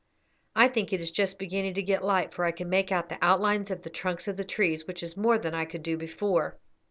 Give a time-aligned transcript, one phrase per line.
[0.55, 3.19] I think it is just beginning to get light, for I can make out the
[3.23, 6.57] outlines of the trunks of the trees, which is more than I could do before.